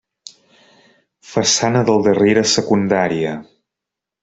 Façana 1.33 1.85
del 1.91 2.03
darrere 2.09 2.45
secundària. 2.55 3.37